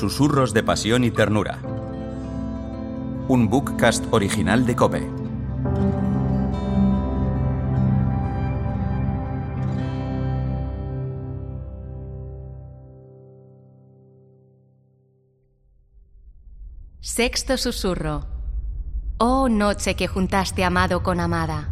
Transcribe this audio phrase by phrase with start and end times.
[0.00, 1.58] Susurros de Pasión y Ternura.
[3.28, 5.06] Un bookcast original de Kobe.
[17.00, 18.26] Sexto susurro.
[19.18, 21.68] Oh noche que juntaste amado con amada.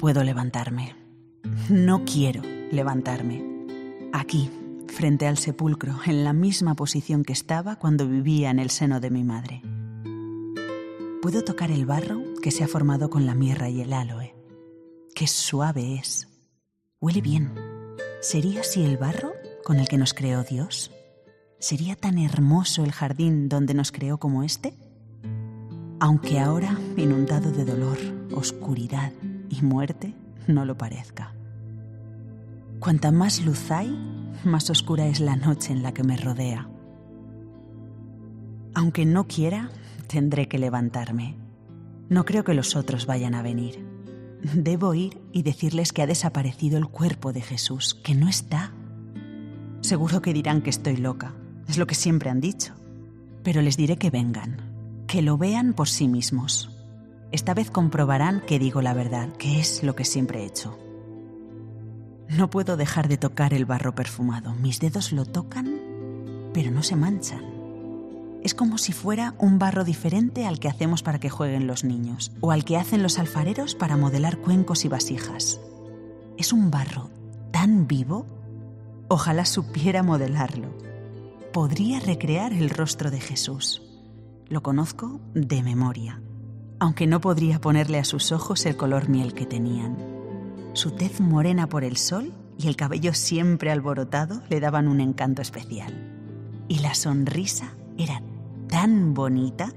[0.00, 0.96] Puedo levantarme.
[1.68, 2.40] No quiero
[2.72, 3.44] levantarme.
[4.14, 4.50] Aquí,
[4.88, 9.10] frente al sepulcro, en la misma posición que estaba cuando vivía en el seno de
[9.10, 9.62] mi madre.
[11.20, 14.34] Puedo tocar el barro que se ha formado con la mirra y el aloe.
[15.14, 16.28] Qué suave es.
[16.98, 17.52] Huele bien.
[18.22, 20.90] ¿Sería así el barro con el que nos creó Dios?
[21.58, 24.72] ¿Sería tan hermoso el jardín donde nos creó como este?
[26.00, 27.98] Aunque ahora, inundado de dolor,
[28.32, 29.12] oscuridad
[29.50, 30.14] y muerte,
[30.46, 31.34] no lo parezca.
[32.78, 33.90] Cuanta más luz hay,
[34.44, 36.68] más oscura es la noche en la que me rodea.
[38.74, 39.70] Aunque no quiera,
[40.06, 41.36] tendré que levantarme.
[42.08, 43.84] No creo que los otros vayan a venir.
[44.54, 48.72] Debo ir y decirles que ha desaparecido el cuerpo de Jesús, que no está.
[49.82, 51.34] Seguro que dirán que estoy loca,
[51.68, 52.74] es lo que siempre han dicho.
[53.42, 56.69] Pero les diré que vengan, que lo vean por sí mismos.
[57.32, 60.78] Esta vez comprobarán que digo la verdad, que es lo que siempre he hecho.
[62.28, 64.54] No puedo dejar de tocar el barro perfumado.
[64.54, 65.80] Mis dedos lo tocan,
[66.52, 67.44] pero no se manchan.
[68.42, 72.32] Es como si fuera un barro diferente al que hacemos para que jueguen los niños
[72.40, 75.60] o al que hacen los alfareros para modelar cuencos y vasijas.
[76.38, 77.10] Es un barro
[77.52, 78.26] tan vivo.
[79.08, 80.68] Ojalá supiera modelarlo.
[81.52, 83.82] Podría recrear el rostro de Jesús.
[84.48, 86.22] Lo conozco de memoria,
[86.80, 89.96] aunque no podría ponerle a sus ojos el color miel que tenían.
[90.72, 95.42] Su tez morena por el sol y el cabello siempre alborotado le daban un encanto
[95.42, 95.94] especial.
[96.68, 98.22] Y la sonrisa era
[98.68, 99.72] tan bonita.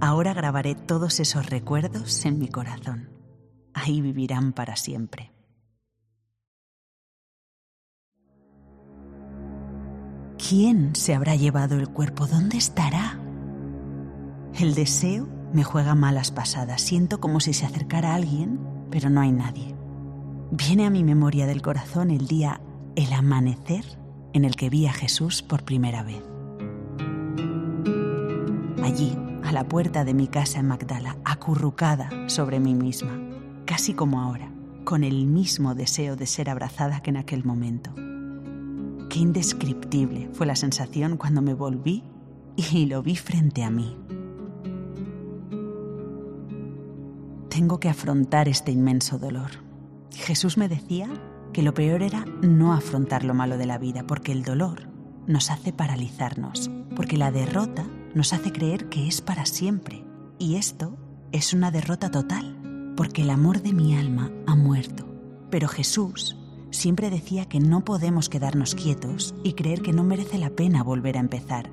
[0.00, 3.08] Ahora grabaré todos esos recuerdos en mi corazón.
[3.72, 5.30] Ahí vivirán para siempre.
[10.48, 12.26] ¿Quién se habrá llevado el cuerpo?
[12.26, 13.18] ¿Dónde estará?
[14.58, 16.80] El deseo me juega malas pasadas.
[16.80, 19.74] Siento como si se acercara alguien, pero no hay nadie.
[20.52, 22.60] Viene a mi memoria del corazón el día,
[22.94, 23.84] el amanecer,
[24.32, 26.22] en el que vi a Jesús por primera vez.
[28.84, 33.18] Allí, a la puerta de mi casa en Magdala, acurrucada sobre mí misma,
[33.64, 34.52] casi como ahora,
[34.84, 37.92] con el mismo deseo de ser abrazada que en aquel momento.
[39.10, 42.04] Qué indescriptible fue la sensación cuando me volví
[42.56, 43.96] y lo vi frente a mí.
[47.54, 49.62] Tengo que afrontar este inmenso dolor.
[50.10, 51.08] Jesús me decía
[51.52, 54.88] que lo peor era no afrontar lo malo de la vida, porque el dolor
[55.28, 60.04] nos hace paralizarnos, porque la derrota nos hace creer que es para siempre.
[60.36, 60.96] Y esto
[61.30, 65.06] es una derrota total, porque el amor de mi alma ha muerto.
[65.48, 66.36] Pero Jesús
[66.72, 71.18] siempre decía que no podemos quedarnos quietos y creer que no merece la pena volver
[71.18, 71.70] a empezar.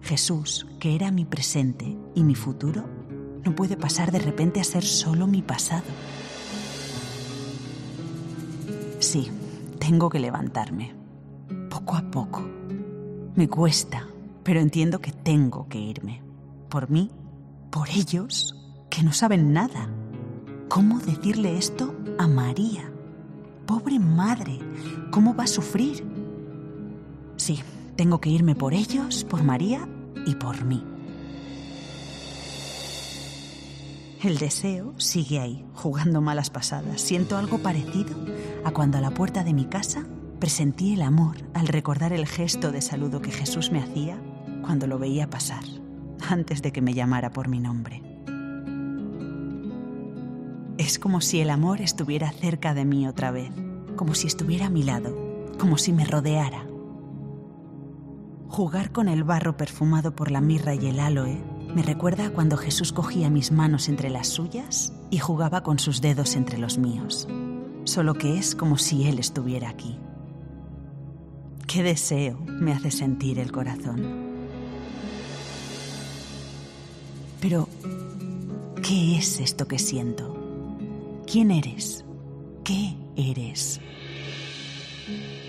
[0.00, 2.97] Jesús, que era mi presente y mi futuro,
[3.48, 5.86] no puede pasar de repente a ser solo mi pasado.
[8.98, 9.30] Sí,
[9.78, 10.94] tengo que levantarme,
[11.70, 12.46] poco a poco.
[13.36, 14.06] Me cuesta,
[14.42, 16.22] pero entiendo que tengo que irme.
[16.68, 17.10] Por mí,
[17.70, 18.54] por ellos,
[18.90, 19.88] que no saben nada.
[20.68, 22.92] ¿Cómo decirle esto a María?
[23.64, 24.58] Pobre madre,
[25.10, 26.04] ¿cómo va a sufrir?
[27.36, 27.60] Sí,
[27.96, 29.88] tengo que irme por ellos, por María
[30.26, 30.84] y por mí.
[34.22, 37.00] El deseo sigue ahí, jugando malas pasadas.
[37.00, 38.16] Siento algo parecido
[38.64, 40.06] a cuando a la puerta de mi casa
[40.40, 44.20] presentí el amor al recordar el gesto de saludo que Jesús me hacía
[44.62, 45.62] cuando lo veía pasar,
[46.28, 48.02] antes de que me llamara por mi nombre.
[50.78, 53.52] Es como si el amor estuviera cerca de mí otra vez,
[53.94, 55.16] como si estuviera a mi lado,
[55.60, 56.66] como si me rodeara.
[58.48, 62.56] Jugar con el barro perfumado por la mirra y el aloe me recuerda a cuando
[62.56, 67.28] Jesús cogía mis manos entre las suyas y jugaba con sus dedos entre los míos,
[67.84, 69.96] solo que es como si Él estuviera aquí.
[71.68, 74.02] Qué deseo me hace sentir el corazón.
[77.40, 77.68] Pero,
[78.82, 80.36] ¿qué es esto que siento?
[81.30, 82.04] ¿Quién eres?
[82.64, 83.80] ¿Qué eres?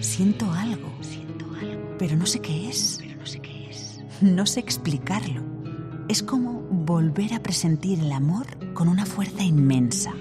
[0.00, 2.96] Siento algo, siento algo, pero no sé qué es.
[2.98, 4.02] Pero no sé qué es.
[4.22, 5.53] No sé explicarlo.
[6.08, 10.12] Es como volver a presentir el amor con una fuerza inmensa.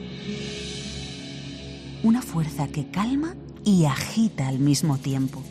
[2.04, 5.42] Una fuerza que calma y agita al mismo tiempo,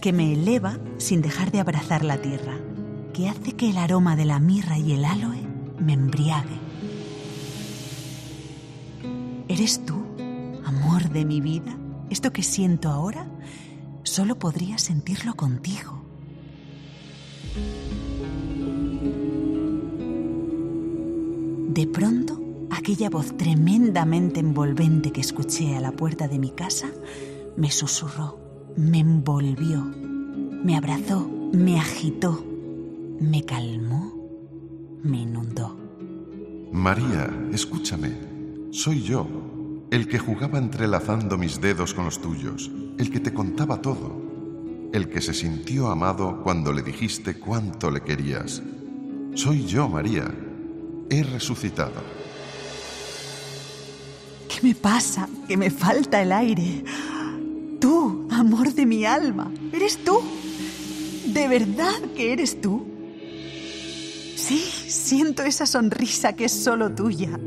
[0.00, 2.56] que me eleva sin dejar de abrazar la tierra,
[3.12, 5.46] que hace que el aroma de la mirra y el aloe
[5.78, 6.60] me embriague.
[9.48, 10.02] ¿Eres tú,
[10.64, 11.76] amor de mi vida?
[12.10, 13.26] Esto que siento ahora,
[14.02, 16.01] solo podría sentirlo contigo.
[21.72, 22.38] De pronto,
[22.68, 26.88] aquella voz tremendamente envolvente que escuché a la puerta de mi casa
[27.56, 28.38] me susurró,
[28.76, 32.44] me envolvió, me abrazó, me agitó,
[33.20, 34.12] me calmó,
[35.02, 35.74] me inundó.
[36.72, 38.18] María, escúchame,
[38.70, 39.26] soy yo,
[39.90, 44.20] el que jugaba entrelazando mis dedos con los tuyos, el que te contaba todo,
[44.92, 48.62] el que se sintió amado cuando le dijiste cuánto le querías.
[49.34, 50.50] Soy yo, María
[51.12, 52.02] he resucitado.
[54.48, 55.28] ¿Qué me pasa?
[55.46, 56.84] Que me falta el aire.
[57.80, 60.20] Tú, amor de mi alma, eres tú.
[61.26, 62.86] ¿De verdad que eres tú?
[64.36, 67.38] Sí, siento esa sonrisa que es solo tuya.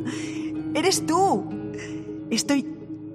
[0.73, 1.45] Eres tú.
[2.29, 2.65] Estoy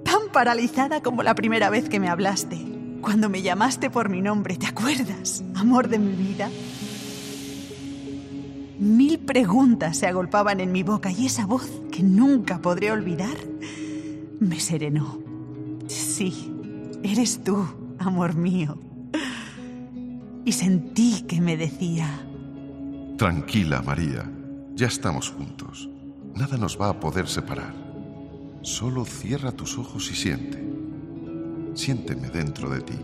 [0.03, 2.57] tan paralizada como la primera vez que me hablaste,
[3.01, 6.49] cuando me llamaste por mi nombre, ¿te acuerdas, amor de mi vida?
[8.81, 13.37] Mil preguntas se agolpaban en mi boca y esa voz que nunca podré olvidar
[14.39, 15.19] me serenó.
[15.85, 16.51] Sí,
[17.03, 17.63] eres tú,
[17.99, 18.79] amor mío.
[20.45, 22.25] Y sentí que me decía...
[23.19, 24.27] Tranquila, María,
[24.73, 25.87] ya estamos juntos.
[26.33, 27.75] Nada nos va a poder separar.
[28.63, 30.57] Solo cierra tus ojos y siente.
[31.75, 32.99] Siénteme dentro de ti.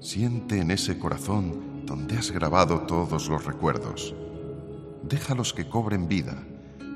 [0.00, 4.14] Siente en ese corazón donde has grabado todos los recuerdos
[5.08, 6.36] déjalos que cobren vida,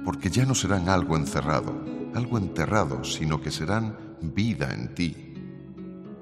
[0.04, 5.34] porque ya no serán algo encerrado, algo enterrado, sino que serán vida en ti.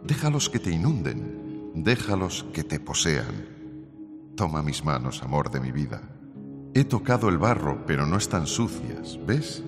[0.04, 3.48] Déjalos que te inunden, déjalos que te posean.
[4.36, 6.00] Toma mis manos, amor de mi vida.
[6.74, 9.62] He tocado el barro, pero no están sucias, ¿ves?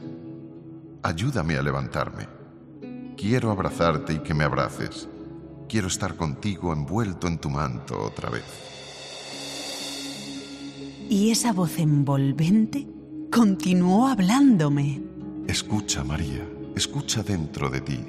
[1.03, 2.29] Ayúdame a levantarme.
[3.17, 5.09] Quiero abrazarte y que me abraces.
[5.69, 8.82] Quiero estar contigo envuelto en tu manto otra vez.
[11.09, 12.87] Y esa voz envolvente
[13.31, 15.03] continuó hablándome.
[15.47, 18.01] Escucha, María, escucha dentro de ti.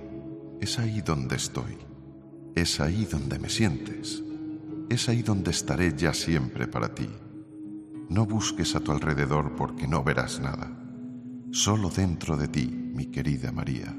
[0.61, 1.77] Es ahí donde estoy.
[2.55, 4.23] Es ahí donde me sientes.
[4.89, 7.09] Es ahí donde estaré ya siempre para ti.
[8.09, 10.71] No busques a tu alrededor porque no verás nada.
[11.51, 13.95] Solo dentro de ti, mi querida María,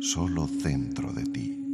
[0.00, 1.65] solo dentro de ti.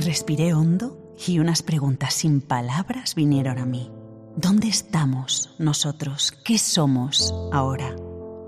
[0.00, 0.96] Respiré hondo
[1.26, 3.90] y unas preguntas sin palabras vinieron a mí.
[4.36, 6.32] ¿Dónde estamos nosotros?
[6.44, 7.96] ¿Qué somos ahora?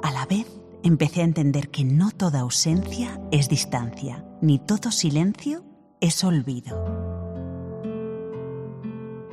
[0.00, 0.46] A la vez
[0.84, 5.64] empecé a entender que no toda ausencia es distancia, ni todo silencio
[6.00, 6.84] es olvido.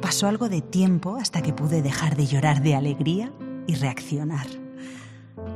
[0.01, 3.31] Pasó algo de tiempo hasta que pude dejar de llorar de alegría
[3.67, 4.47] y reaccionar.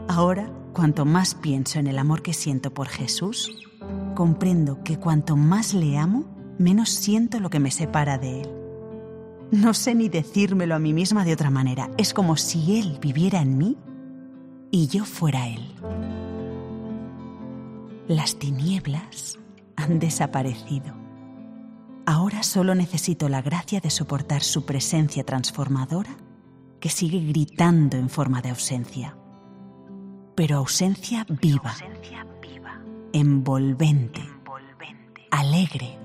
[0.07, 3.67] Ahora, cuanto más pienso en el amor que siento por Jesús,
[4.13, 8.49] comprendo que cuanto más le amo, menos siento lo que me separa de Él.
[9.51, 11.89] No sé ni decírmelo a mí misma de otra manera.
[11.97, 13.77] Es como si Él viviera en mí
[14.71, 15.75] y yo fuera Él.
[18.07, 19.39] Las tinieblas
[19.75, 20.93] han desaparecido.
[22.05, 26.15] Ahora solo necesito la gracia de soportar su presencia transformadora
[26.79, 29.15] que sigue gritando en forma de ausencia.
[30.35, 31.75] Pero ausencia viva,
[33.13, 34.21] envolvente,
[35.29, 35.99] alegre,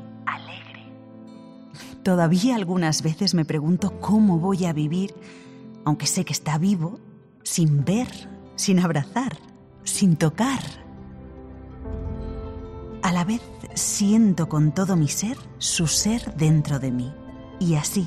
[2.06, 5.12] Todavía algunas veces me pregunto cómo voy a vivir,
[5.84, 7.00] aunque sé que está vivo,
[7.42, 8.06] sin ver,
[8.54, 9.36] sin abrazar,
[9.82, 10.60] sin tocar.
[13.02, 13.42] A la vez
[13.74, 17.12] siento con todo mi ser su ser dentro de mí.
[17.58, 18.06] Y así,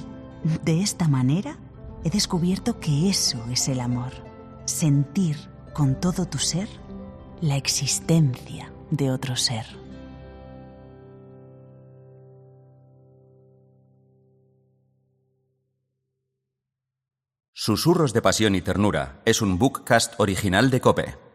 [0.64, 1.58] de esta manera,
[2.06, 4.14] he descubierto que eso es el amor.
[4.64, 5.36] Sentir
[5.74, 6.70] con todo tu ser
[7.42, 9.79] la existencia de otro ser.
[17.62, 21.29] Susurros de Pasión y Ternura es un bookcast original de Cope.